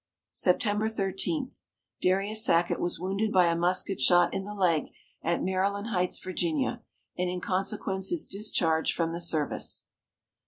September 0.33 0.87
13. 0.89 1.51
Darius 2.01 2.43
Sackett 2.43 2.79
was 2.79 2.99
wounded 2.99 3.31
by 3.31 3.45
a 3.45 3.55
musket 3.55 4.01
shot 4.01 4.33
in 4.33 4.45
the 4.45 4.53
leg, 4.55 4.87
at 5.21 5.43
Maryland 5.43 5.89
Heights, 5.89 6.17
Va., 6.17 6.81
and 7.19 7.29
in 7.29 7.39
consequence 7.39 8.11
is 8.11 8.25
discharged 8.25 8.95
from 8.95 9.13
the 9.13 9.21
service. 9.21 9.85